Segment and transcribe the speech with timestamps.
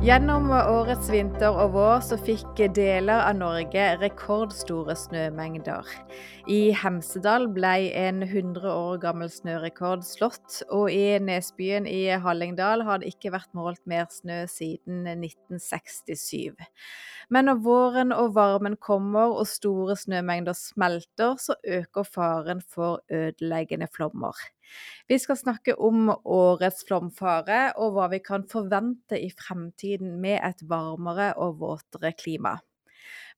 [0.00, 5.84] Gjennom årets vinter og vår så fikk deler av Norge rekordstore snømengder.
[6.48, 13.02] I Hemsedal ble en 100 år gammel snørekord slått, og i Nesbyen i Hallingdal har
[13.02, 16.56] det ikke vært målt mer snø siden 1967.
[17.28, 23.92] Men når våren og varmen kommer og store snømengder smelter, så øker faren for ødeleggende
[23.92, 24.32] flommer.
[25.10, 30.66] Vi skal snakke om årets flomfare og hva vi kan forvente i fremtiden med et
[30.70, 32.58] varmere og våtere klima.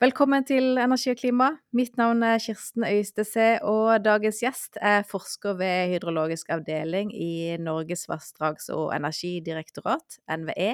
[0.02, 1.46] Velkommen til Energi og klima.
[1.78, 8.08] Mitt navn er Kirsten Øystese, og dagens gjest er forsker ved hydrologisk avdeling i Norges
[8.10, 10.72] vassdrags- og energidirektorat, NVE,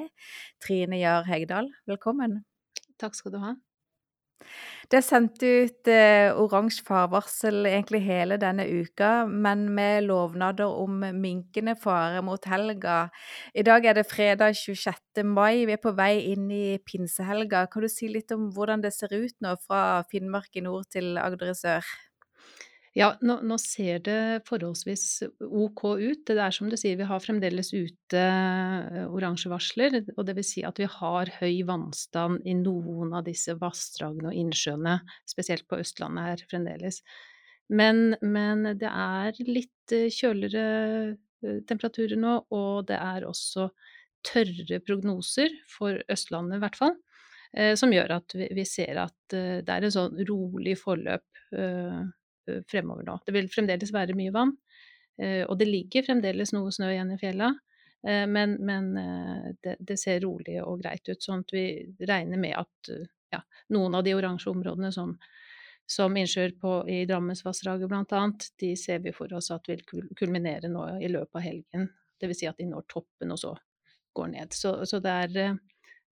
[0.65, 1.69] Trine Jahr Hegdal.
[1.87, 2.41] Velkommen.
[2.99, 3.53] Takk skal du ha.
[4.89, 11.03] Det er sendt ut eh, oransje farvarsel egentlig hele denne uka, men med lovnader om
[11.21, 12.99] minkende fare mot helga.
[13.53, 15.25] I dag er det fredag 26.
[15.29, 17.67] mai, vi er på vei inn i pinsehelga.
[17.69, 21.19] Kan du si litt om hvordan det ser ut nå fra Finnmark i nord til
[21.21, 21.97] Agder i sør?
[22.97, 25.05] Ja, nå, nå, ser det forholdsvis
[25.45, 26.23] ok ut.
[26.29, 30.01] Det er som du sier, vi har fremdeles ute eh, oransje varsler.
[30.17, 34.41] Og det vil si at vi har høy vannstand i noen av disse vassdragene og
[34.41, 37.03] innsjøene, spesielt på Østlandet her fremdeles.
[37.69, 40.65] Men, men det er litt eh, kjøligere
[41.45, 43.69] eh, temperaturer nå, og det er også
[44.27, 46.97] tørre prognoser, for Østlandet i hvert fall,
[47.81, 51.23] som gjør at vi, ser at det er en sånn rolig forløp
[52.71, 53.19] fremover nå.
[53.27, 54.55] Det vil fremdeles være mye vann,
[55.23, 57.53] eh, og det ligger fremdeles noe snø igjen i fjella.
[58.07, 58.91] Eh, men, men
[59.63, 61.67] det, det, ser rolig og greit ut, sånn at vi
[62.09, 62.93] regner med at
[63.35, 63.43] ja,
[63.75, 65.15] noen av de oransje områdene som,
[65.89, 66.55] som innsjøer
[66.89, 68.27] i Drammensvassdraget bl.a.,
[68.63, 69.83] de ser vi for oss at vil
[70.17, 71.89] kulminere nå i løpet av helgen.
[72.19, 72.41] Dvs.
[72.41, 73.53] Si at de når toppen og så
[74.17, 74.55] går ned.
[74.57, 75.59] Så, så det, er,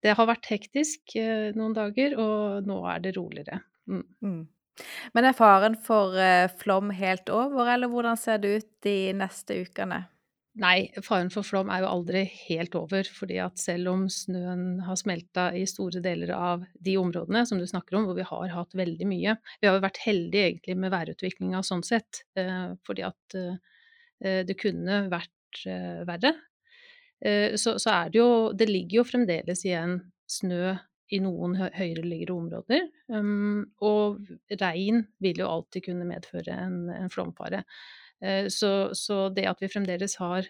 [0.01, 1.17] det har vært hektisk
[1.59, 3.61] noen dager, og nå er det roligere.
[3.91, 4.07] Mm.
[4.25, 4.41] Mm.
[5.17, 9.61] Men er faren for eh, flom helt over, eller hvordan ser det ut de neste
[9.65, 10.05] ukene?
[10.61, 14.99] Nei, faren for flom er jo aldri helt over, fordi at selv om snøen har
[14.99, 18.75] smelta i store deler av de områdene som du snakker om, hvor vi har hatt
[18.77, 23.39] veldig mye Vi har jo vært heldige egentlig med værutviklinga sånn sett, eh, fordi at
[23.39, 25.65] eh, det kunne vært
[26.07, 26.31] verre.
[27.59, 29.97] Så, så er det jo Det ligger jo fremdeles igjen
[30.31, 30.77] snø
[31.10, 32.87] i noen høyereliggende områder.
[33.10, 34.21] Um, og
[34.60, 37.65] regn vil jo alltid kunne medføre en, en flomfare.
[38.22, 40.48] Uh, så, så, det at vi fremdeles har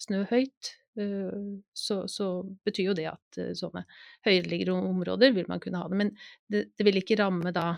[0.00, 2.30] snø høyt, uh, så, så,
[2.66, 3.84] betyr jo det at uh, sånne
[4.26, 6.00] høyereliggende områder vil man kunne ha det.
[6.02, 6.12] Men
[6.50, 7.72] det, det vil ikke ramme da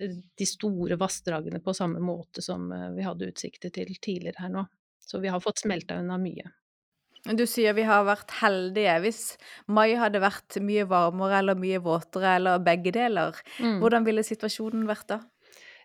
[0.00, 4.62] de store vassdragene på samme måte som vi hadde utsikter til tidligere her nå.
[4.96, 6.46] Så vi har fått smelta unna mye.
[7.28, 8.94] Du sier vi har vært heldige.
[9.04, 9.20] Hvis
[9.68, 13.76] mai hadde vært mye varmere eller mye våtere eller begge deler, mm.
[13.82, 15.20] hvordan ville situasjonen vært da?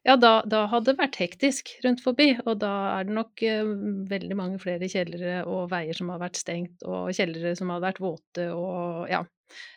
[0.06, 3.72] Ja, da, da, hadde det vært hektisk rundt forbi, og da er det nok eh,
[4.12, 8.04] veldig mange flere kjellere og veier som har vært stengt, og kjellere som hadde vært
[8.04, 9.24] våte og ja.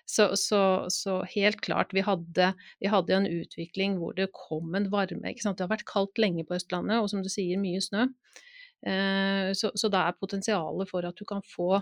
[0.08, 0.60] Så, så,
[0.92, 5.32] så helt klart, vi hadde, vi hadde, en utvikling hvor det kom en varme.
[5.32, 5.58] ikke sant?
[5.58, 8.06] Det har vært kaldt lenge på Østlandet, og som du sier, mye snø.
[8.86, 11.80] Eh, så, så da er potensialet for at du kan få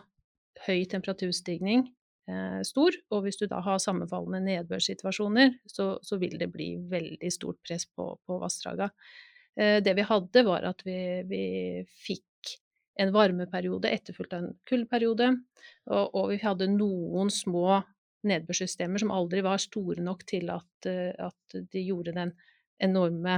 [0.67, 1.85] høy temperaturstigning
[2.31, 2.97] eh, stor.
[3.13, 7.87] Og hvis du da har sammenfallende nedbørssituasjoner, så, så vil det bli veldig stort press
[7.89, 8.91] på, på vassdraga.
[9.59, 11.43] Eh, det vi hadde, var at vi, vi
[12.07, 12.25] fikk
[13.03, 15.35] en varmeperiode etterfulgt av en kuldeperiode.
[15.91, 17.83] Og, og, vi hadde noen små
[18.27, 21.83] nedbørssystemer som aldri var store nok til at, at de
[22.83, 23.37] enorme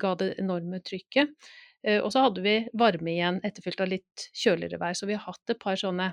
[0.00, 1.36] ga det enorme trykket.
[1.84, 4.96] Eh, og så hadde vi varme igjen, etterfylt av litt kjøligere vær.
[4.96, 6.12] Så vi har hatt et par sånne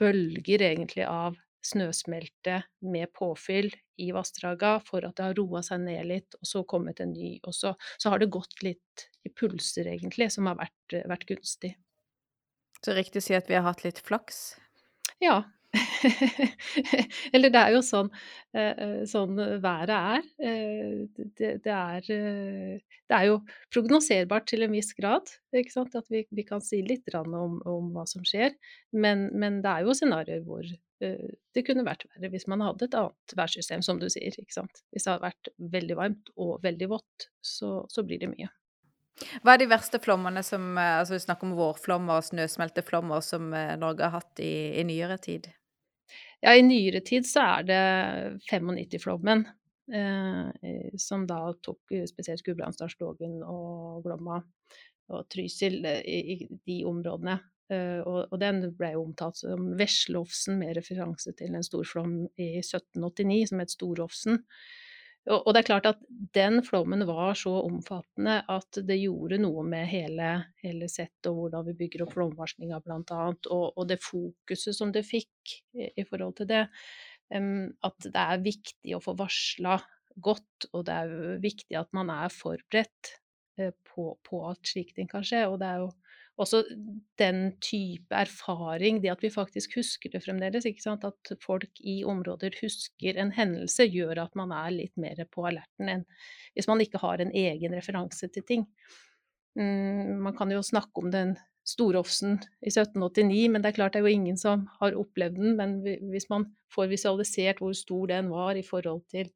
[0.00, 3.68] bølger egentlig av snøsmelte med påfyll
[4.00, 7.34] i vassdraga for at det har roa seg ned litt, og så kommet en ny.
[7.44, 11.74] Og så, så har det gått litt i pulser, egentlig, som har vært, vært gunstig.
[12.80, 14.54] Så riktig å si at vi har hatt litt flaks?
[15.20, 15.42] Ja,
[17.34, 18.10] Eller det er jo sånn,
[18.56, 20.28] eh, eh, sånn været er.
[20.42, 22.06] Eh, det, det, er.
[22.10, 23.40] det er jo
[23.74, 25.96] prognoserbart til en viss grad, ikke sant.
[25.98, 28.56] At vi, vi kan si litt om, om, hva som skjer.
[28.92, 30.64] Men, men, det er jo scenarioer hvor
[31.00, 34.34] det kunne vært verre hvis man hadde et annet værsystem, som du sier.
[34.36, 38.50] Hvis det hadde vært veldig varmt og veldig vått, så, så blir det mye.
[39.44, 44.06] Hva er de verste flommene som altså Vi snakker om vårflommer og snøsmelteflommer som Norge
[44.06, 45.48] har hatt i, i nyere tid?
[46.40, 47.80] Ja, i nyere tid så er det
[48.48, 49.44] 95-flommen.
[49.90, 54.36] Eh, som da tok spesielt Gudbrandsdalslågen og Glomma
[55.10, 57.38] og Trysil eh, i, i, de områdene.
[57.70, 62.52] Eh, og, og, den ble jo omtalt som Veslofsen, med referanse til en storflom i
[62.62, 64.40] 1789 som het Storofsen.
[65.28, 65.98] Og, det er klart at
[66.32, 70.30] den flommen var så omfattende at det gjorde noe med hele,
[70.64, 73.18] hele settet og hvordan vi bygger opp flomvarslinga bl.a.
[73.52, 76.64] Og, og det fokuset som det fikk i, forhold til det.
[77.28, 79.76] Um, at det er viktig å få varsla
[80.16, 83.12] godt, og det er viktig at man er forberedt
[83.60, 85.44] uh, på, på at slike ting kan skje.
[85.52, 85.92] Og det er jo
[86.40, 86.62] også
[87.20, 93.20] den type erfaring, det at vi faktisk husker det fremdeles, at folk i områder husker
[93.20, 96.06] en hendelse, gjør at man er litt mer på alerten enn
[96.56, 98.66] hvis man ikke har en egen referanse til ting.
[99.58, 101.36] Mm, man kan jo snakke om den
[101.70, 105.52] Storofsen i 1789, men det er klart det er jo ingen som har opplevd den.
[105.58, 105.76] Men
[106.10, 109.28] hvis man får visualisert hvor stor den var i forhold til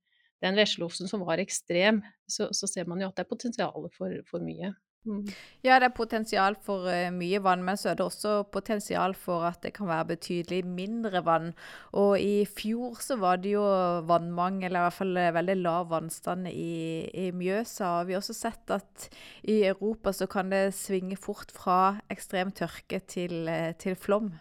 [0.43, 4.17] den veslofsen som var ekstrem, så, så ser man jo at det er potensial for,
[4.29, 4.73] for mye.
[5.05, 5.25] Mm.
[5.65, 9.45] Ja, det er potensial for uh, mye vann, men så er det også potensial for
[9.45, 11.51] at det kan være betydelig mindre vann.
[11.93, 13.65] Og i fjor så var det jo
[14.09, 17.99] vannmangel, eller i hvert fall eh, veldig lav vannstand i, i Mjøsa.
[18.01, 19.09] Og vi har også sett at
[19.43, 24.33] i Europa så kan det svinge fort fra ekstrem tørke til, uh, til flom.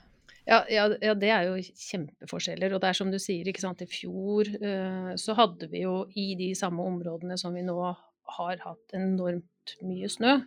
[0.44, 2.76] Ja, ja, ja, det er jo kjempeforskjeller.
[2.76, 3.84] Og det er som du sier, ikke sant.
[3.84, 8.64] I fjor uh, så hadde vi jo i de samme områdene som vi nå har
[8.64, 9.48] hatt enormt
[9.86, 10.38] mye snø,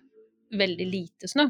[0.57, 1.49] veldig lite snø.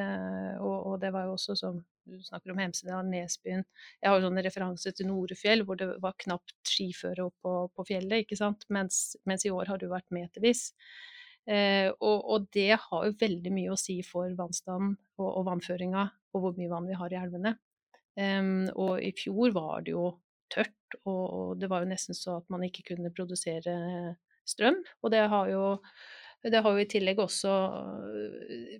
[0.00, 3.60] Eh, og, og, det var jo også som du snakker om Hemsedal, Nesbyen
[4.00, 7.44] Jeg har jo sånn referanse til Norefjell, hvor det var knapt skiføre opp
[7.76, 8.64] på, fjellet, ikke sant.
[8.72, 10.70] Mens, mens, i år har jo vært metervis.
[11.46, 16.08] Eh, og, og, det har jo veldig mye å si for vannstanden og, og vannføringa,
[16.32, 17.56] og hvor mye vann vi har i elvene.
[18.12, 20.10] Um, og i fjor var det jo
[20.52, 23.76] tørt, og, og det var jo nesten så at man ikke kunne produsere
[24.48, 24.82] strøm.
[25.02, 25.64] Og det har jo,
[26.50, 27.52] det har jo i tillegg også
[28.10, 28.78] øh,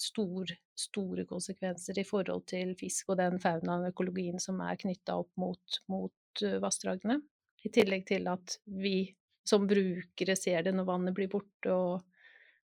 [0.00, 5.16] stor, store konsekvenser i forhold til fisk og den faunaen og økologien som er knytta
[5.22, 7.20] opp mot, mot øh, vassdragene.
[7.64, 9.14] I tillegg til at vi
[9.48, 12.04] som brukere ser det når vannet blir borte og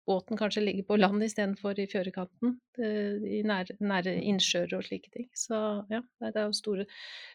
[0.03, 5.11] båten kanskje ligger på land istedenfor i fjørekanten, øh, i nære, nære innsjøer og slike
[5.13, 5.29] ting.
[5.31, 5.55] Så
[5.91, 6.85] ja, det er jo store,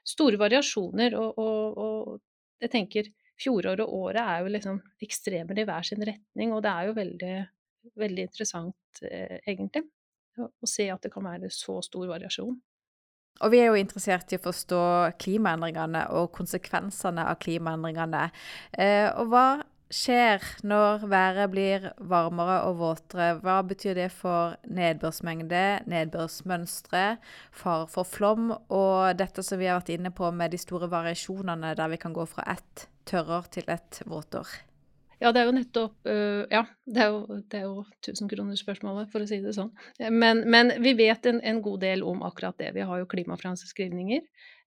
[0.05, 2.20] store variasjoner, og, og, og
[2.60, 3.08] jeg tenker
[3.38, 6.96] fjoråret og året er jo liksom ekstremer i hver sin retning, og det er jo
[6.99, 7.37] veldig,
[8.02, 9.85] veldig interessant, eh, egentlig,
[10.38, 12.58] å, se at det kan være så stor variasjon.
[13.38, 14.82] Og vi er jo interessert i å forstå
[15.23, 18.25] klimaendringene og konsekvensene av klimaendringene.
[18.75, 19.49] Eh, og hva
[19.94, 23.31] skjer når været blir varmere og våtere?
[23.44, 27.05] Hva betyr det for nedbørsmengde, nedbørsmønstre,
[27.55, 31.75] fare for flom og dette som vi har vært inne på med de store variasjonene
[31.79, 34.49] der vi kan gå fra ett tørrår til et våtår?
[35.19, 39.40] Ja, det er jo nettopp uh, Ja, det er jo, jo tusenkronersspørsmålet, for å si
[39.43, 39.72] det sånn.
[40.14, 42.72] Men, men vi vet en, en, god del om akkurat det.
[42.76, 44.22] Vi har jo klimaframskrivninger,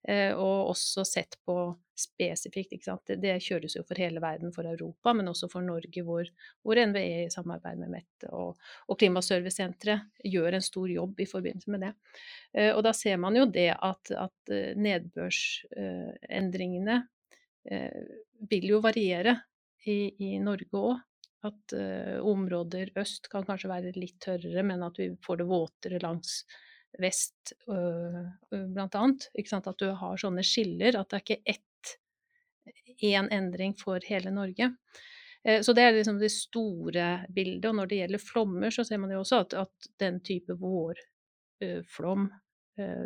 [0.09, 1.55] uh, og også sett på
[2.01, 3.03] spesifikt, ikke sant.
[3.07, 6.23] Det, det, kjøres jo for hele verden, for Europa, men også for Norge, hvor,
[6.65, 8.49] hvor NVE i samarbeid med METT, og,
[8.91, 11.93] og Klimaservicesenteret gjør en stor jobb i forbindelse med det.
[12.57, 14.39] Uh, og da ser man jo det at, at
[14.75, 17.05] nedbørsendringene Eh,
[17.61, 19.35] vil jo variere
[19.85, 20.99] i, i Norge òg.
[21.41, 26.01] At uh, områder øst kan kanskje være litt tørrere, men at vi får det våtere
[26.03, 26.43] langs
[27.01, 29.29] vest, blant annet.
[29.55, 31.93] At du har sånne skiller, at det er ikke ett
[33.01, 34.69] én endring for hele Norge.
[35.47, 37.71] Uh, så det er liksom det store bildet.
[37.71, 42.29] Og når det gjelder flommer, så ser man jo også at, at den type vårflom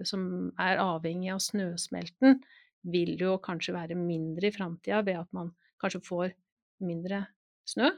[0.07, 0.21] som
[0.61, 2.37] er avhengig av snøsmelten,
[2.91, 5.51] vil jo kanskje være mindre i framtida ved at man
[5.81, 6.35] kanskje får
[6.85, 7.25] mindre
[7.67, 7.91] snø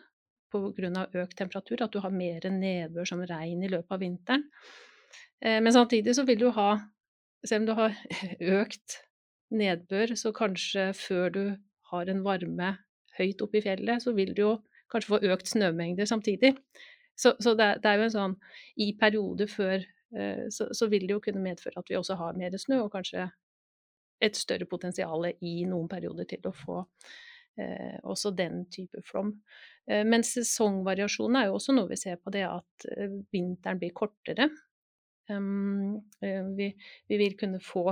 [0.51, 1.07] pga.
[1.13, 4.45] økt temperatur, at du har mer nedbør som regn i løpet av vinteren.
[5.41, 6.77] Eh, men samtidig så vil du ha,
[7.45, 7.97] selv om du har
[8.61, 9.01] økt
[9.51, 11.43] nedbør, så kanskje før du
[11.91, 12.75] har en varme
[13.17, 14.53] høyt oppe i fjellet, så vil du jo
[14.91, 16.55] kanskje få økt snømengder samtidig.
[17.17, 18.33] Så, så det, det, er jo en sånn
[18.77, 22.37] I perioder før eh, så, så, vil det jo kunne medføre at vi også har
[22.37, 23.25] mer snø, og kanskje
[24.23, 26.79] et større potensial i noen perioder til å få
[27.59, 29.33] eh, også den type flom.
[29.89, 33.95] Eh, men sesongvariasjonen er jo også noe vi ser på det at eh, vinteren blir
[33.97, 34.49] kortere.
[35.27, 36.69] Um, vi,
[37.09, 37.89] vi, vil kunne få,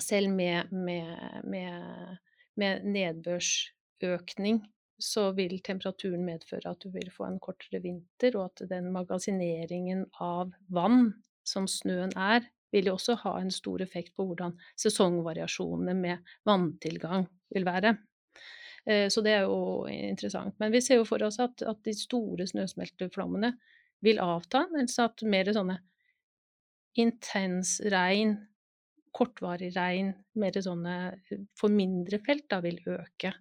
[0.00, 2.16] selv med, med, med,
[2.56, 4.62] med nedbørsøkning,
[5.02, 10.06] så vil temperaturen medføre at du vil få en kortere vinter, og at den magasineringen
[10.24, 11.10] av vann
[11.44, 17.26] som snøen er, vil jo også ha en stor effekt på hvordan sesongvariasjonene med vanntilgang
[17.52, 17.94] vil være.
[18.86, 20.56] Eh, så det er jo interessant.
[20.60, 23.54] Men vi ser jo for oss at, at de store snøsmelteflommene
[24.02, 25.78] vil avta, mens at mer sånne
[26.98, 28.34] intens regn,
[29.12, 30.96] kortvarig regn, mer sånne
[31.58, 33.32] for mindre felt, da vil øke.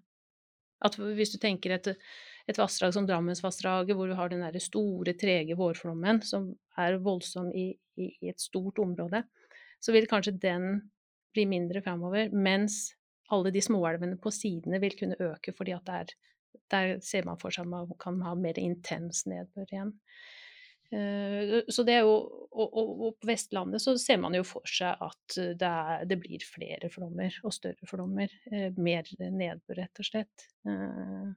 [0.82, 1.90] At hvis du tenker et,
[2.50, 6.50] et vassdrag som Drammensvassdraget, hvor du har den derre store, trege vårflommen som
[6.82, 9.24] er voldsom i, i, i, et stort område,
[9.82, 10.68] så vil kanskje den
[11.34, 12.92] bli mindre framover, mens
[13.32, 16.14] alle de småelvene på sidene vil kunne øke fordi at der,
[16.72, 19.96] der ser man for seg at man kan ha mer intens nedbør igjen.
[20.92, 22.16] Eh, så det er jo,
[22.52, 26.44] og, og, på Vestlandet så ser man jo for seg at det, er, det blir
[26.44, 28.34] flere flommer og større flommer.
[28.52, 30.48] Eh, mer nedbør, rett og slett.
[30.68, 31.32] Eh,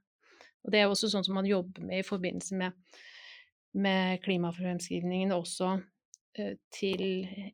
[0.65, 2.75] og det er også sånn som man jobber med i forbindelse med,
[3.79, 5.77] med klimafremskrivningen også
[6.75, 7.01] til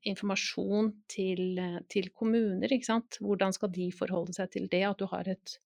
[0.10, 1.60] informasjon til,
[1.92, 3.20] til, kommuner, ikke sant.
[3.22, 4.82] Hvordan skal de forholde seg til det?
[4.88, 5.60] At du har et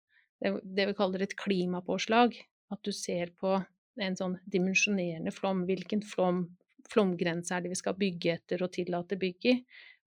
[0.44, 2.36] det vi kaller et klimapåslag.
[2.72, 3.56] At du ser på
[4.02, 5.64] en sånn dimensjonerende flom.
[5.68, 6.44] Hvilken flom,
[6.90, 9.56] flomgrense er det vi skal bygge etter og tillate bygg i?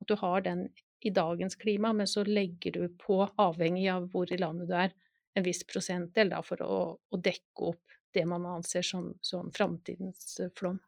[0.02, 0.68] At du har den
[1.06, 4.96] i dagens klima, men så legger du på, avhengig av hvor i landet du er,
[5.38, 10.40] en viss prosentdel da, for å, å, dekke opp det man anser som, som framtidens
[10.42, 10.80] eh, flom.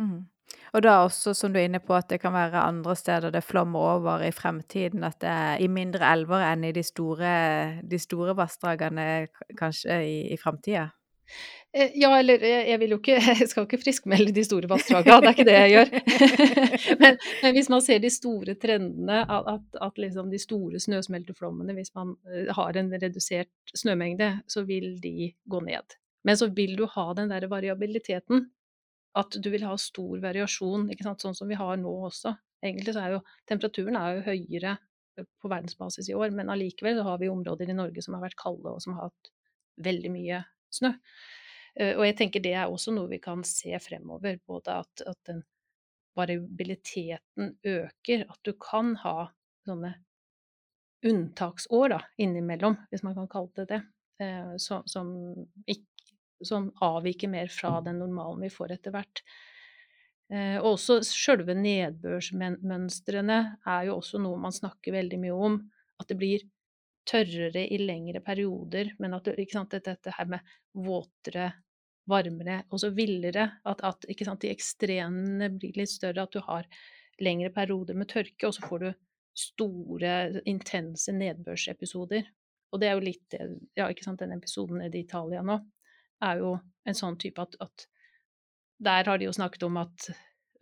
[0.00, 0.22] Mm.
[0.72, 3.44] Og da også, som du er inne på, at det kan være andre steder det
[3.44, 5.04] flommer over i fremtiden.
[5.04, 7.34] At det er i mindre elver enn i de store,
[7.84, 9.06] de store vassdragene
[9.58, 10.90] kanskje i, i framtida?
[11.72, 15.20] Eh, ja, eller eh, jeg vil jo ikke Jeg skal ikke friskmelde de store vassdragene,
[15.22, 15.92] det er ikke det jeg gjør.
[17.02, 21.94] men, men, hvis man ser de store trendene, at, at liksom de store snøsmelteflommene, hvis
[21.96, 25.96] man eh, har en redusert snømengde, så vil de gå ned.
[26.28, 28.50] Men så vil du ha den der variabiliteten.
[29.18, 32.32] At du vil ha stor variasjon, sånn som vi har nå også.
[32.64, 34.78] Egentlig så er jo temperaturen er jo høyere
[35.42, 38.38] på verdensbasis i år, men allikevel så har vi områder i Norge som har vært
[38.40, 39.32] kalde, og som har hatt
[39.84, 40.42] veldig mye
[40.72, 40.94] snø.
[41.74, 45.20] Eh, og jeg tenker det er også noe vi kan se fremover, både at, at
[45.28, 45.42] den
[46.16, 49.30] variabiliteten øker, at du kan ha
[49.66, 49.94] sånne
[51.08, 53.80] unntaksår da, innimellom, hvis man kan kalle det det,
[54.22, 55.08] eh, som, som,
[55.66, 55.88] ikke,
[56.46, 59.22] som avviker mer fra den normalen vi får etter hvert.
[60.32, 65.58] Eh, og også sjølve nedbørsmønstrene er jo også noe man snakker veldig mye om.
[66.00, 66.46] At det blir
[67.08, 70.54] tørrere i lengre perioder, men at ikke sant, dette her med
[70.86, 71.50] våtere,
[72.10, 76.66] varmere og så villere, at, at sant, de ekstremene blir litt større, at du har
[77.22, 78.88] lengre perioder med tørke, og så får du
[79.38, 80.14] store,
[80.50, 82.26] intense nedbørsepisoder.
[82.72, 83.36] Og det er jo litt
[83.76, 85.60] Ja, ikke sant, den episoden nede i Italia nå
[86.22, 86.56] er jo
[86.88, 87.88] en sånn type at, at
[88.82, 90.08] Der har de jo snakket om at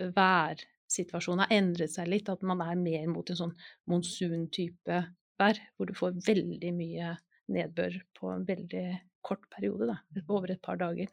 [0.01, 3.55] værsituasjonen har endret seg litt, at man er mer mot en sånn
[3.89, 4.99] monsuntype
[5.41, 7.15] vær, hvor du får veldig mye
[7.51, 8.85] nedbør på en veldig
[9.25, 11.09] kort periode, da, over et par dager.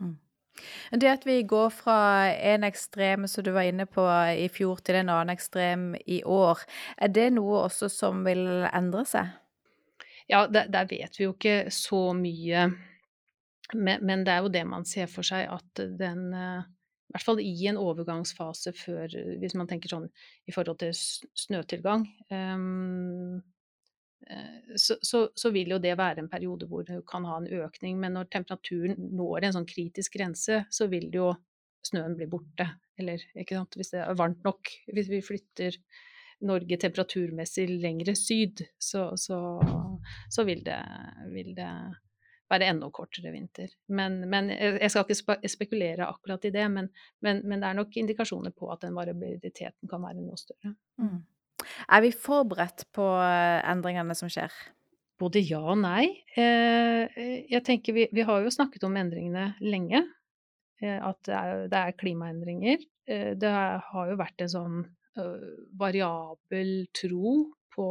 [0.00, 0.16] Mm.
[0.90, 1.98] Det at vi går fra
[2.32, 4.04] en ekstrem som du var inne på
[4.36, 6.62] i fjor, til en annen ekstrem i år,
[6.96, 9.34] er det noe også som vil endre seg?
[10.28, 12.70] Ja, der, der vet vi jo ikke så mye.
[13.74, 17.26] Men, men, det er jo det man ser for seg, at den eh, I hvert
[17.26, 20.08] fall i en overgangsfase før, hvis man tenker sånn
[20.46, 23.42] i forhold til snøtilgang um,
[24.76, 27.98] så, så, så, vil jo det være en periode hvor du kan ha en økning.
[28.00, 31.30] Men når temperaturen når en sånn kritisk grense, så vil jo
[31.86, 32.68] snøen bli borte.
[32.98, 34.72] Eller ikke sant, hvis det er varmt nok.
[34.90, 35.78] Hvis vi flytter
[36.46, 40.80] Norge temperaturmessig lengre syd, så, så vil, det,
[41.32, 41.70] vil, det,
[42.50, 43.72] være enda kortere vinter.
[43.88, 46.90] Men, men jeg skal ikke spekulere akkurat i det, men,
[47.24, 50.74] men, men, det er nok indikasjoner på at den variabiliteten kan være noe større.
[51.02, 51.20] Mm.
[51.96, 54.52] Er vi forberedt på eh, endringene som skjer?
[55.16, 56.04] Både ja og nei.
[56.36, 57.16] Eh,
[57.48, 60.04] jeg tenker vi, vi har jo snakket om endringene lenge.
[60.82, 62.84] Eh, at det er, det er klimaendringer.
[63.06, 63.50] Det
[63.86, 64.78] har jo vært en sånn
[65.78, 67.36] variabel tro
[67.76, 67.88] på,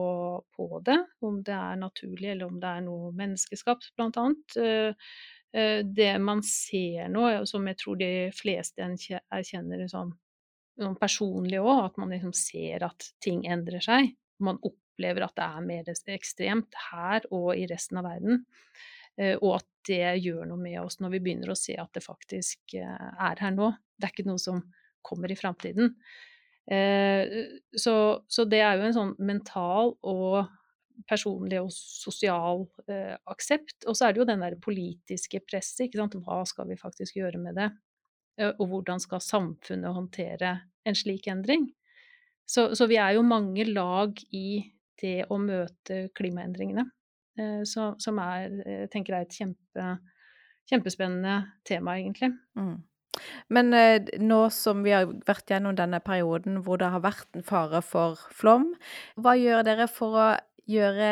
[0.55, 0.97] på, det.
[1.21, 4.57] Om det er naturlig eller om det er noe menneskeskapt, blant annet.
[5.85, 10.11] Det man ser nå, som jeg tror de fleste erkjenner sånn
[10.81, 14.11] noen personlig òg, at man liksom ser at ting endrer seg.
[14.43, 18.43] Man opplever at det er mer ekstremt her og i resten av verden.
[19.39, 22.75] Og at det gjør noe med oss når vi begynner å se at det faktisk
[22.81, 23.71] er her nå.
[23.95, 24.59] Det er ikke noe som
[25.05, 25.93] kommer i framtiden.
[26.71, 27.95] Eh, så,
[28.27, 30.45] så, det er jo en sånn mental og
[31.09, 32.63] personlig og sosial
[33.27, 33.83] aksept.
[33.83, 35.87] Og så er det jo den der politiske presset.
[35.87, 36.15] ikke sant?
[36.23, 37.73] Hva skal vi faktisk gjøre med det?
[38.37, 41.69] Eh, og hvordan skal samfunnet håndtere en slik endring?
[42.45, 44.61] Så, så, vi er jo mange lag i
[45.01, 46.85] det å møte klimaendringene,
[47.39, 49.87] eh, så, som er, jeg tenker er et kjempe,
[50.69, 52.31] kjempespennende tema, egentlig.
[52.59, 52.77] Mm.
[53.49, 57.45] Men, eh, nå som vi har vært gjennom denne perioden hvor det har vært en
[57.45, 58.71] fare for flom,
[59.17, 60.27] hva gjør dere for å
[60.65, 61.07] gjøre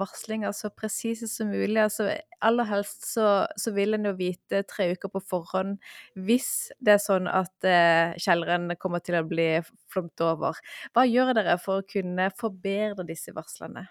[0.00, 1.78] varslinger så presise som mulig?
[1.84, 2.08] Altså,
[2.42, 3.28] aller helst så
[3.58, 5.76] så vil en jo vite tre uker på forhånd
[6.18, 6.50] hvis
[6.82, 9.50] det er sånn at, eh, kjelleren kommer til å bli
[9.92, 10.58] flomt over.
[10.94, 13.88] Hva gjør dere for å kunne forbedre disse varslene?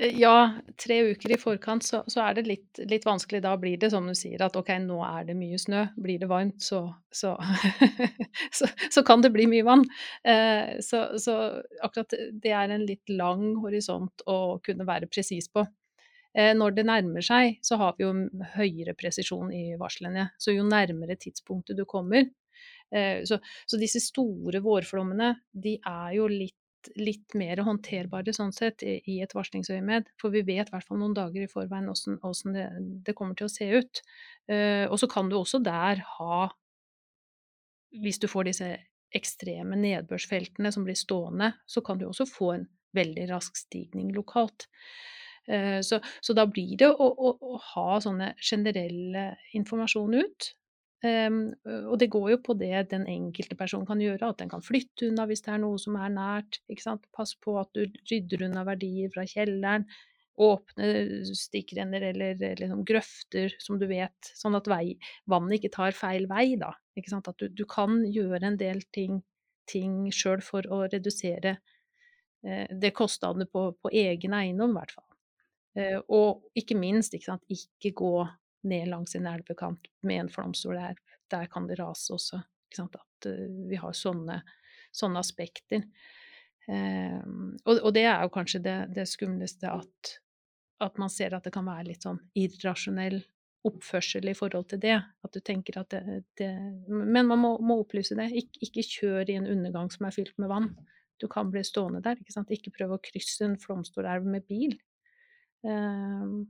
[0.00, 0.52] Eh, ja,
[0.86, 3.42] tre uker i forkant så så er det litt litt vanskelig.
[3.44, 5.84] Da blir det som du sier at ok, nå er det mye snø.
[5.96, 6.82] Blir det varmt, så
[7.14, 7.36] så
[8.58, 9.86] så så kan det bli mye vann.
[10.26, 11.04] Eh, så
[11.82, 15.66] akkurat det er en litt lang horisont å kunne være presis på.
[16.34, 18.14] Eh, når det nærmer seg, så har vi jo
[18.56, 20.32] høyere presisjon i varslene.
[20.38, 22.24] Så jo nærmere tidspunktet du kommer
[22.90, 26.58] eh, så så disse store vårflommene, de er jo litt
[26.98, 30.10] litt mer håndterbare sånn sett i et varslingsøyemed.
[30.20, 32.68] For vi vet i hvert fall noen dager i forveien åssen det
[33.06, 34.02] det kommer til å se ut.
[34.50, 36.50] Uh, og så kan du også der ha
[38.02, 38.68] Hvis du får disse
[39.14, 42.64] ekstreme nedbørsfeltene som blir stående, så kan du også få en
[42.94, 44.66] veldig rask stigning lokalt.
[45.46, 49.24] Eh, så så da blir det å å å ha sånne generelle
[49.54, 50.50] informasjon ut.
[51.04, 51.50] Um,
[51.90, 55.10] og det går jo på det den enkelte person kan gjøre, at den kan flytte
[55.10, 56.62] unna hvis det er noe som er nært.
[57.12, 59.84] Pass på at du rydder unna verdier fra kjelleren.
[60.40, 60.86] Åpne
[61.36, 64.96] stikkrenner eller, eller liksom grøfter som du vet, sånn at vei,
[65.30, 66.56] vannet ikke tar feil vei.
[66.58, 66.72] da?
[66.96, 69.20] At du, du kan gjøre en del ting,
[69.70, 71.58] ting sjøl for å redusere
[72.42, 75.10] eh, det kostnadene på, på egen eiendom, i hvert fall.
[75.76, 78.16] Eh, og ikke minst, ikke sant, ikke gå
[78.68, 80.98] ned langs en elvekant med en flomstol der.
[81.32, 82.42] Der kan det rase også.
[82.80, 84.40] At uh, vi har sånne,
[84.94, 85.84] sånne aspekter.
[86.66, 90.14] Um, og, og, det er jo kanskje det, det skumleste at,
[90.80, 93.18] at, man ser at det kan være litt sånn irrasjonell
[93.68, 94.96] oppførsel i forhold til det.
[95.24, 96.50] At du tenker at det, det
[96.88, 98.30] Men man må, må opplyse det.
[98.36, 100.72] Ik ikke kjør i en undergang som er fylt med vann.
[101.20, 102.18] Du kan bli stående der.
[102.20, 102.52] Ikke, sant?
[102.52, 104.76] ikke prøv å krysse en flomstolelv med bil.
[105.64, 106.44] Um,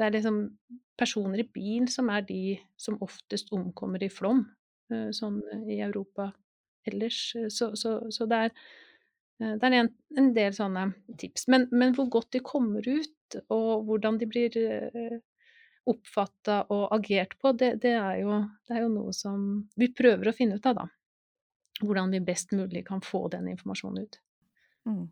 [0.00, 0.44] det er liksom
[1.00, 4.46] personer i bil som er de som oftest omkommer i flom,
[4.92, 6.30] eh, sånn i Europa
[6.88, 7.18] ellers.
[7.52, 8.54] Så, så, så det er,
[9.42, 10.86] eh, det er en, en, del sånne
[11.20, 11.48] tips.
[11.52, 15.20] Men, men, hvor godt de kommer ut, og hvordan de blir eh,
[15.90, 20.32] oppfatta og agert på, det, det, er jo, det, er jo, noe som vi prøver
[20.32, 20.88] å finne ut av, da.
[21.80, 24.20] Hvordan vi best mulig kan få den informasjonen ut.
[24.88, 25.06] Mm.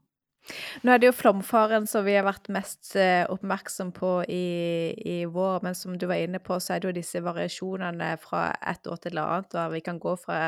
[0.82, 5.16] Nå er det jo flomfaren som vi har vært mest eh, oppmerksom på i, i
[5.28, 8.88] vår, men som du var inne på, så er det jo disse variasjonene fra et
[8.88, 10.40] år til et annet, og vi kan gå fra,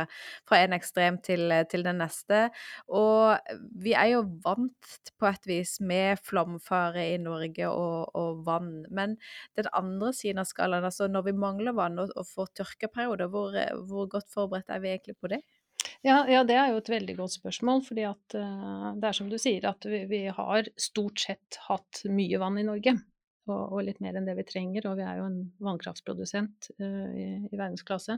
[0.48, 2.46] fra en ekstrem til, til, den neste.
[2.88, 3.36] Og
[3.84, 9.18] vi er jo vant på et vis med flomfare i Norge og, og vann, men
[9.58, 13.56] den andre siden av skalaen, altså når vi mangler vann og, og får tørkeperioder, hvor,
[13.90, 15.44] hvor godt forberedt er vi egentlig på det?
[16.02, 17.82] Ja, ja, det er jo et veldig godt spørsmål.
[17.84, 22.04] fordi at uh, det er som du sier, at vi, vi, har stort sett hatt
[22.08, 22.94] mye vann i Norge.
[23.50, 24.88] Og, og, litt mer enn det vi trenger.
[24.88, 28.16] Og vi er jo en vannkraftsprodusent uh, i, i, verdensklasse.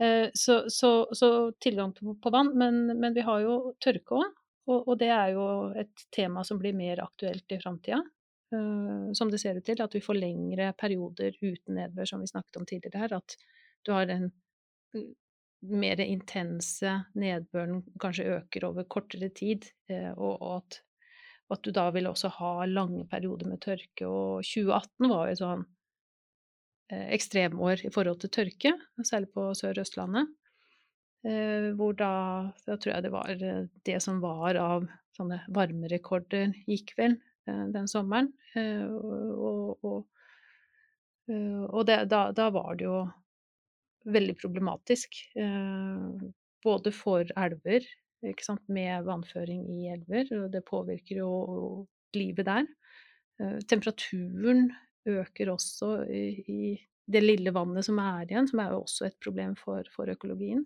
[0.00, 1.30] Uh, så, så, så,
[1.62, 2.52] tilgang på, på vann.
[2.60, 4.36] Men, men, vi har jo tørke òg.
[4.68, 5.46] Og, og, det er jo
[5.80, 8.02] et tema som blir mer aktuelt i framtida.
[9.14, 12.58] som det ser ut til, at vi får lengre perioder uten nedbør, som vi snakket
[12.60, 13.14] om tidligere her.
[13.16, 13.36] At
[13.86, 14.28] du har en
[15.60, 20.80] mer intense nedbøren kanskje øker over kortere tid, eh, og, at,
[21.52, 24.08] at, du da vil også ha lange perioder med tørke.
[24.08, 25.64] Og 2018 var jo et sånn
[26.92, 30.32] eh, ekstremår i forhold til tørke, særlig på Sør-Østlandet.
[31.28, 32.12] Eh, hvor da
[32.64, 33.34] Da tror jeg det var
[33.84, 38.28] det som var av sånne varmerekorder, gikk vel den sommeren.
[38.54, 40.04] Og, og,
[41.26, 43.00] og det, da, da var det jo
[44.08, 45.16] veldig problematisk.
[45.36, 46.28] Eh,
[46.64, 47.86] både for elver,
[48.68, 51.86] med vannføring i elver, og det påvirker jo
[52.16, 52.66] livet der.
[53.40, 54.68] Eh, temperaturen
[55.08, 56.76] øker også i,
[57.10, 60.62] det lille vannet som er igjen, som er jo også et problem for, for økologien.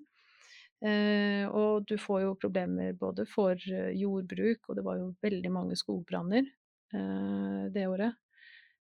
[0.84, 3.56] Eh, og du får jo problemer både for
[3.96, 8.18] jordbruk, og det var jo veldig mange skogbranner eh, det året.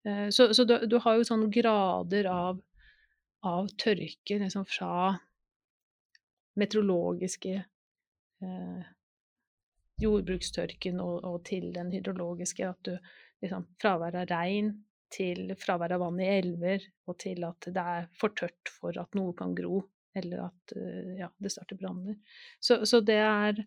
[0.07, 2.59] Eh, så, så du, du, har jo sånne grader av
[3.47, 5.15] av tørke liksom fra
[6.57, 8.87] meteorologiske eh,
[10.01, 12.67] jordbrukstørken og, og, til den hydrologiske.
[12.67, 12.97] At du
[13.43, 14.73] liksom Fravær av regn
[15.13, 19.15] til fravær av vann i elver, og til at det er for tørt for at
[19.15, 19.79] noe kan gro,
[20.17, 22.17] eller at uh, ja, det starter branner.
[22.59, 23.61] Så, så, det er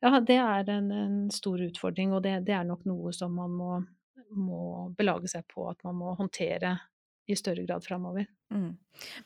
[0.00, 3.56] ja, det er en, en stor utfordring, og det, det, er nok noe som man
[3.56, 3.72] må,
[4.36, 4.62] må
[4.98, 6.76] belage seg på at man må håndtere
[7.30, 8.26] i større grad framover.
[8.50, 8.74] Mm.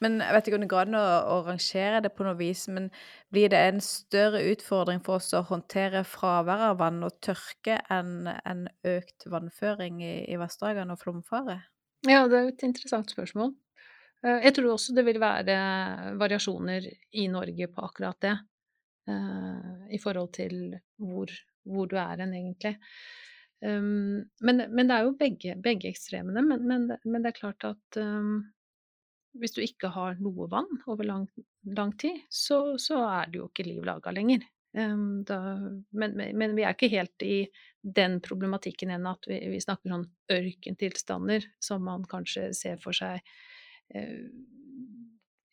[0.05, 2.67] Men jeg vet ikke om det går an å, å rangere det på noe vis,
[2.73, 2.91] men
[3.33, 8.29] blir det en større utfordring for oss å håndtere fravær av vann og tørke enn
[8.35, 11.63] en økt vannføring i, i vassdragene og flomfare?
[12.05, 13.55] Ja, det er et interessant spørsmål.
[14.25, 15.57] Eh, jeg tror også det vil være
[16.21, 16.89] variasjoner
[17.21, 18.35] i Norge på akkurat det,
[19.09, 21.33] eh, i forhold til hvor,
[21.65, 22.77] hvor du er hen, egentlig.
[23.65, 26.43] Um, men, men, det er jo begge, begge ekstremene.
[26.45, 28.43] Men, men, men, det er klart at um,
[29.41, 31.29] hvis du ikke har noe vann over lang,
[31.77, 34.45] lang tid, så, så, er det jo ikke liv laga lenger.
[34.77, 35.39] Um, da,
[35.97, 36.19] men,
[36.59, 37.45] vi er ikke helt i
[37.85, 43.23] den problematikken ennå at vi, vi snakker om ørkentilstander, som man kanskje ser for seg
[43.97, 44.29] uh,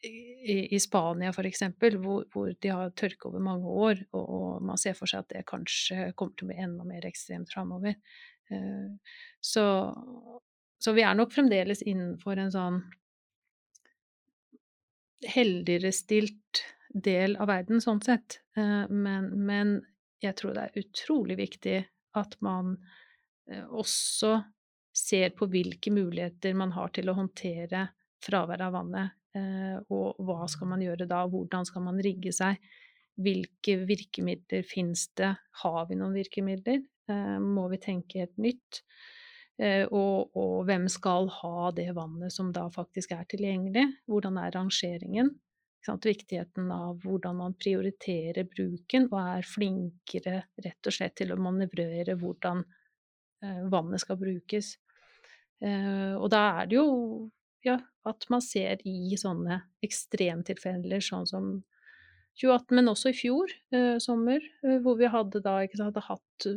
[0.04, 1.64] i, i Spania f.eks.,
[2.02, 5.36] hvor, hvor de har tørke over mange år, og, og, man ser for seg at
[5.36, 7.98] det kanskje kommer til å bli enda mer ekstremt framover.
[8.52, 8.98] Uh,
[9.40, 9.66] så,
[10.82, 12.82] så, vi er nok fremdeles innenfor en sånn
[15.30, 18.42] heldigere stilt del av verden, sånn sett.
[18.58, 19.80] Uh, men, men,
[20.22, 21.78] jeg tror det er utrolig viktig
[22.18, 24.36] at man uh, også
[24.94, 27.88] ser på hvilke muligheter man har til å håndtere
[28.22, 32.58] fraværet av vannet Eh, og hva skal man gjøre da, hvordan skal man rigge seg?
[33.22, 35.34] Hvilke virkemidler finnes det?
[35.64, 36.82] Har vi noen virkemidler?
[37.12, 38.82] Eh, må vi tenke helt nytt?
[39.62, 43.88] Eh, og, og, hvem skal ha det vannet som da faktisk er tilgjengelig?
[44.10, 45.34] Hvordan er rangeringen?
[45.82, 52.14] Viktigheten av hvordan man prioriterer bruken og er flinkere rett og slett til å manøvrere
[52.22, 52.62] hvordan
[53.42, 54.76] vannet skal brukes.
[55.66, 56.86] Og da er det jo
[57.66, 61.52] ja, at man ser i sånne ekstremtilfeller, sånn som
[62.40, 66.48] 2018, men også i fjor eh, sommer, eh, hvor vi hadde da ikke sant, hatt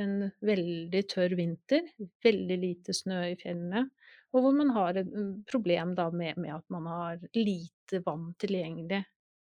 [0.00, 1.88] en veldig tørr vinter,
[2.24, 3.86] veldig lite snø i fjellene,
[4.32, 8.30] og hvor man har et mm, problem da med, med at man har lite vann
[8.40, 9.02] tilgjengelig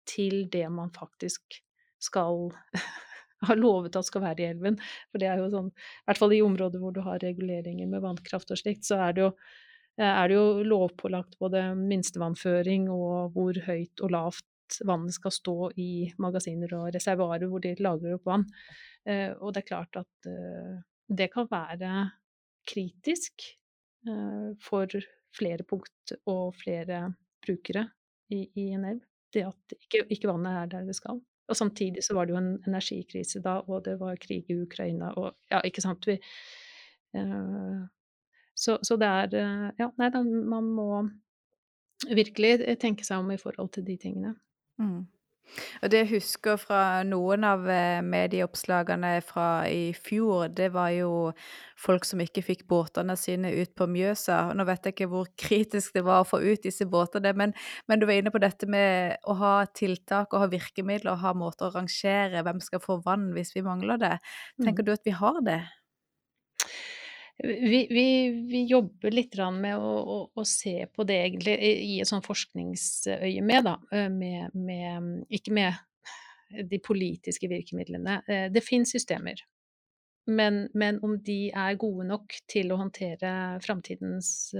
[0.08, 1.62] til det man faktisk
[2.02, 2.50] skal
[3.48, 4.76] har lovet at skal være i elven.
[5.12, 8.04] For det er jo sånn, i hvert fall i områder hvor du har reguleringer med
[8.04, 13.34] vannkraft og slikt, så er det jo Eh, er det jo lovpålagt både minstevannføring og
[13.36, 15.90] hvor høyt og lavt vannet skal stå i
[16.22, 18.46] magasiner og reservoarer hvor de lagrer opp vann.
[19.06, 21.92] Eh, og det er klart at eh, det kan være
[22.66, 23.50] kritisk
[24.60, 24.90] for
[25.32, 27.06] flere punkt og flere
[27.40, 27.86] brukere
[28.32, 29.04] i, i en elv.
[29.32, 31.22] Det at ikke, ikke, vannet er der det skal.
[31.48, 35.14] Og samtidig så var det jo en energikrise da, og det var krig i Ukraina
[35.16, 36.04] og ja, ikke sant.
[36.08, 36.18] Vi,
[38.54, 40.88] så, så det er eh, Ja, nei, da, man må
[42.10, 44.34] virkelig tenke seg om i forhold til de tingene.
[44.80, 45.04] Mm.
[45.82, 51.10] Og det jeg husker fra noen av eh, medieoppslagene fra i fjor, det var jo
[51.80, 54.38] folk som ikke fikk båtene sine ut på Mjøsa.
[54.56, 57.54] Nå vet jeg ikke hvor kritisk det var å få ut disse båtene, men,
[57.90, 61.34] men du var inne på dette med å ha tiltak og ha virkemidler og ha
[61.38, 64.14] måter å rangere hvem skal få vann hvis vi mangler det.
[64.62, 64.88] Tenker mm.
[64.88, 65.62] du at vi har det?
[67.42, 72.08] Vi, vi, vi, jobber litt med å, å, å, se på det egentlig i et
[72.08, 73.74] sånn forskningsøye med, da.
[74.12, 78.20] Med, med, ikke med de politiske virkemidlene.
[78.28, 79.42] Eh, det finnes systemer.
[80.30, 84.54] Men, men, om de er gode nok til å håndtere framtidens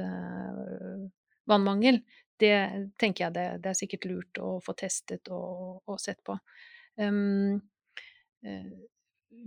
[1.49, 2.03] vannmangel,
[2.43, 2.57] det
[3.01, 6.37] tenker jeg det, det, er sikkert lurt å få testet og, og sett på.
[6.99, 7.63] Um,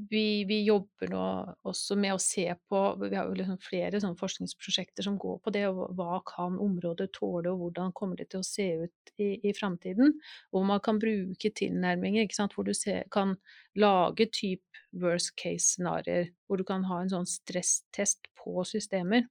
[0.09, 1.23] vi, vi, jobber nå
[1.67, 5.65] også med å se på Vi har jo liksom flere forskningsprosjekter som går på det.
[5.67, 9.53] og Hva kan området tåle, og hvordan kommer det til å se ut i, i
[9.57, 10.15] framtiden?
[10.53, 13.35] Og man kan bruke tilnærminger hvor du se, kan
[13.75, 16.31] lage type worst case-scenarioer.
[16.47, 19.27] Hvor du kan ha en sånn stresstest på systemer.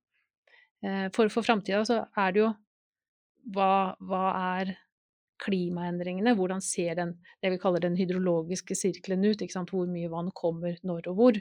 [0.85, 2.51] Eh, for for framtida så er det jo
[3.55, 4.27] hva, hva
[4.59, 4.75] er
[5.43, 6.35] klimaendringene.
[6.39, 9.43] Hvordan ser den, det vi kaller den hydrologiske sirkelen ut?
[9.71, 11.41] Hvor mye vann kommer når og hvor?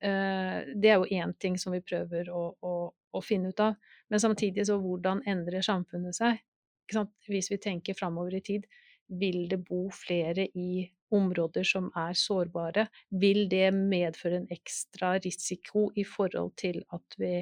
[0.00, 3.76] Eh, det er jo én ting som vi prøver å, å, å, finne ut av.
[4.08, 6.40] Men samtidig så hvordan endrer samfunnet seg?
[7.28, 8.64] Hvis vi tenker framover i tid,
[9.10, 12.86] vil det bo flere i områder som er sårbare?
[13.10, 17.34] Vil det medføre en ekstra risiko i forhold til at vi,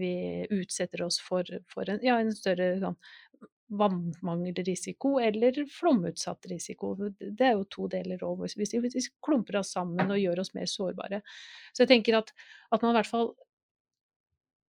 [0.00, 0.14] vi
[0.50, 2.98] utsetter oss for, for en, ja, en, større sånn,
[3.78, 6.92] vannmangelrisiko eller flomutsatt risiko.
[7.18, 10.68] Det er jo to deler òg, hvis vi klumper oss sammen og gjør oss mer
[10.70, 11.22] sårbare.
[11.72, 12.34] Så jeg tenker at,
[12.72, 13.32] at man i hvert fall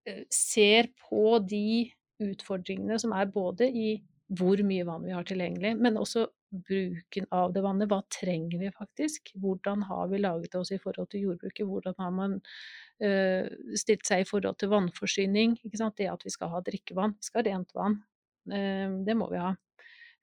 [0.07, 1.91] eh, ser på de
[2.23, 3.97] utfordringene som er både i
[4.33, 7.89] hvor mye vann vi har tilgjengelig, men også bruken av det vannet.
[7.91, 9.33] Hva trenger vi faktisk?
[9.41, 11.67] Hvordan har vi laget oss i forhold til jordbruket?
[11.67, 12.39] Hvordan har man
[13.03, 15.57] uh, stilt seg i forhold til vannforsyning?
[15.63, 17.17] Det at vi skal ha drikkevann.
[17.19, 17.99] Vi skal ha rent vann.
[18.49, 19.51] Uh, det må vi ha.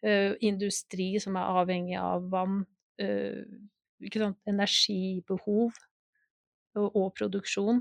[0.00, 2.56] Uh, industri som er avhengig av vann.
[3.00, 5.70] Energibehov
[6.76, 7.78] og, produksjon.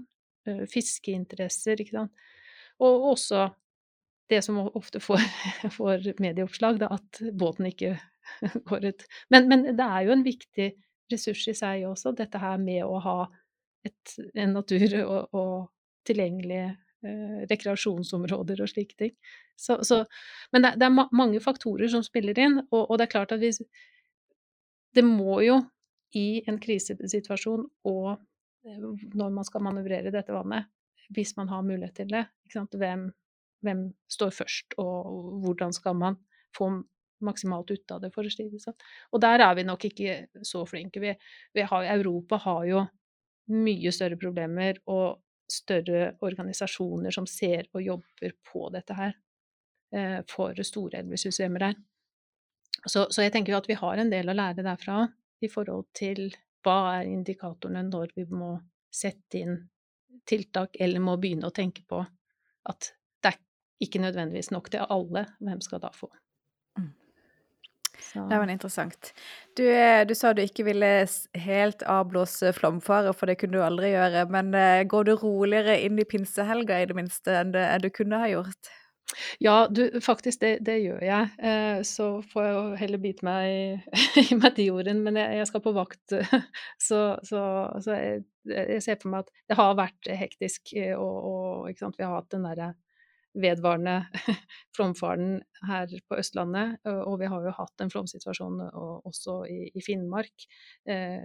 [0.71, 2.13] fiskeinteresser, ikke sant.
[2.79, 3.49] Og også
[4.29, 5.23] det som ofte får,
[5.77, 7.95] får medieoppslag, da, at båten ikke
[8.69, 9.05] går ut.
[9.33, 10.71] Men, men, det er jo en viktig
[11.11, 13.19] ressurs i seg også, dette her med å ha
[13.87, 15.53] et, en natur og, og
[16.07, 19.13] tilgjengelige eh, rekreasjonsområder og slike ting.
[19.59, 20.03] Så, så,
[20.53, 23.35] men det, det, er ma mange faktorer som spiller inn, og, og, det er klart
[23.35, 23.61] at hvis
[24.95, 25.59] Det må jo
[26.17, 28.07] i en krisesituasjon og
[28.65, 28.79] eh,
[29.13, 30.71] når man skal manøvrere dette vannet,
[31.13, 32.25] hvis man har mulighet til det,
[32.73, 33.09] hvem
[33.65, 36.17] hvem står først, og hvordan skal man
[36.55, 36.71] få
[37.25, 38.77] maksimalt ut av det, for å si det sånn.
[39.11, 41.01] Og der er vi nok ikke så flinke.
[41.03, 41.11] Vi,
[41.55, 42.85] vi har, Europa har jo
[43.51, 45.19] mye større problemer og
[45.51, 49.15] større organisasjoner som ser og jobber på dette her
[49.95, 51.79] eh, for store elvesystemer der.
[52.85, 55.01] Så, så, jeg tenker jo at vi har en del å lære derfra
[55.43, 56.29] i forhold til
[56.63, 58.53] hva er indikatorene når vi må
[58.91, 59.57] sette inn
[60.29, 62.01] tiltak, eller må begynne å tenke på
[62.69, 62.91] at
[63.23, 63.35] det
[63.83, 65.25] ikke nødvendigvis nok til alle.
[65.39, 66.09] Hvem skal da få?
[68.15, 68.29] Mm.
[68.29, 69.13] Det var interessant.
[69.57, 70.89] Du, eh, du, sa du ikke ville
[71.45, 74.25] helt avblåse flomfare, for det kunne du aldri gjøre.
[74.33, 78.21] Men eh, går du roligere inn i pinsehelga i det minste enn det du kunne
[78.21, 78.73] ha gjort?
[79.41, 81.29] Ja, du, faktisk det, det gjør jeg.
[81.41, 85.49] Eh, så får jeg jo heller bite meg i meg de ordene, men jeg, jeg,
[85.49, 86.19] skal på vakt.
[86.89, 87.41] Så, så,
[87.83, 92.15] så jeg, jeg, ser for meg at det har vært hektisk, og, og vi har
[92.15, 92.71] hatt den derre
[93.41, 93.95] vedvarende
[94.75, 96.79] flomfaren her på Østlandet.
[96.85, 100.47] Og vi har jo hatt en flomsituasjon også i, Finnmark.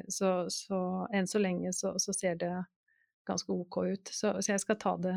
[0.09, 0.81] Så, så,
[1.15, 2.53] enn så lenge så, så, ser det
[3.27, 4.09] ganske OK ut.
[4.13, 5.15] Så, så jeg skal ta det,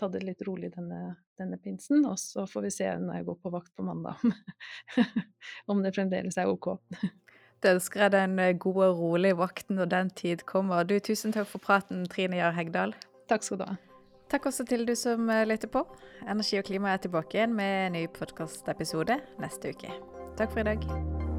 [0.00, 3.40] ta det, litt rolig denne, denne pinsen, og så får vi se når jeg går
[3.42, 4.20] på vakt på mandag
[5.70, 6.72] om det fremdeles er OK.
[7.60, 10.86] Da ønsker jeg deg en eh, god og rolig vakten når den tid kommer.
[10.88, 12.96] Du, tusen takk for praten, Trine Jahr Hegdal.
[13.28, 13.78] Takk skal du ha.
[14.30, 15.82] Takk også til du som eh, lytter på.
[16.28, 19.98] Energi og klima er tilbake igjen med en ny podkastepisode neste uke.
[20.38, 21.29] Takk for i dag.